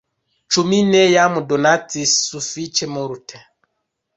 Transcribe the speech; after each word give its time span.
Ĉu 0.55 0.61
mi 0.69 0.77
ne 0.93 1.01
jam 1.09 1.37
donacis 1.51 2.15
sufiĉe 2.31 2.89
multe!" 2.95 3.45